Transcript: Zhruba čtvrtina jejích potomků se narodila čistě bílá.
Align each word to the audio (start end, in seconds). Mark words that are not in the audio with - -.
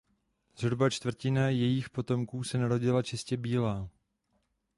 Zhruba 0.55 0.89
čtvrtina 0.89 1.49
jejích 1.49 1.89
potomků 1.89 2.43
se 2.43 2.57
narodila 2.57 3.01
čistě 3.03 3.37
bílá. 3.37 3.89